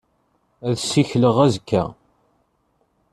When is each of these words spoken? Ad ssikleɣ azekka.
Ad 0.67 0.75
ssikleɣ 0.81 1.37
azekka. 1.45 1.83